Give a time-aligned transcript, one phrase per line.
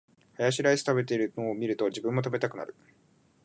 [0.35, 2.73] ハヤシライス食べてるの見ると、自分も食べたくなる